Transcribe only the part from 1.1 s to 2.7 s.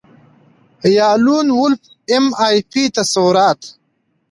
لون وولف ایم آی